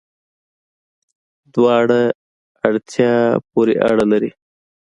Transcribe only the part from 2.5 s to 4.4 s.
اړتیا پوری اړه لری